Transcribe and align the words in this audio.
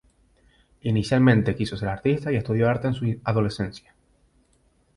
Inicialmente 0.91 1.55
quiso 1.55 1.77
ser 1.77 1.89
artista 1.89 2.31
y 2.31 2.35
estudió 2.35 2.67
arte 2.67 2.87
en 2.87 2.95
su 2.95 3.15
adolescencia. 3.23 3.93